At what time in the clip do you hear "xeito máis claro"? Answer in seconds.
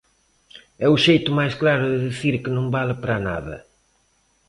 1.05-1.83